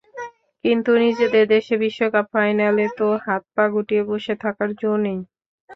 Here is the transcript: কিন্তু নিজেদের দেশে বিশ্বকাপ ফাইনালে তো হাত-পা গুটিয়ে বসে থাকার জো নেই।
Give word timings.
কিন্তু 0.65 0.91
নিজেদের 1.03 1.45
দেশে 1.53 1.75
বিশ্বকাপ 1.83 2.25
ফাইনালে 2.33 2.85
তো 2.99 3.07
হাত-পা 3.25 3.65
গুটিয়ে 3.73 4.03
বসে 4.09 4.33
থাকার 4.43 4.69
জো 4.81 4.91
নেই। 5.03 5.19